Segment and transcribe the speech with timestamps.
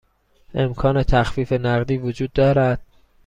[0.53, 2.81] امکان تخفیف نقدی وجود دارد؟